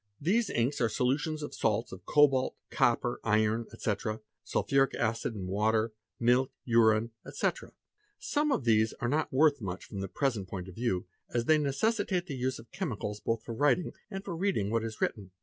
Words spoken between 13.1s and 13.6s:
both for